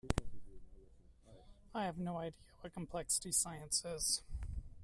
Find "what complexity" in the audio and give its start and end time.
2.61-3.31